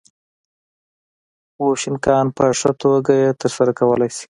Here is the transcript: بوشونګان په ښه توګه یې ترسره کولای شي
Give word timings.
بوشونګان 1.57 2.25
په 2.37 2.45
ښه 2.59 2.71
توګه 2.83 3.11
یې 3.21 3.29
ترسره 3.41 3.71
کولای 3.79 4.09
شي 4.17 4.25